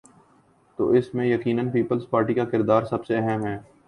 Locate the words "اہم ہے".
3.17-3.57